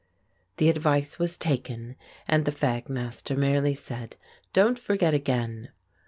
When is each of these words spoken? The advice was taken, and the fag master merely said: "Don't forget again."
The 0.57 0.67
advice 0.71 1.19
was 1.19 1.37
taken, 1.37 1.95
and 2.27 2.45
the 2.45 2.51
fag 2.51 2.89
master 2.89 3.35
merely 3.37 3.75
said: 3.75 4.15
"Don't 4.51 4.79
forget 4.79 5.13
again." 5.13 5.69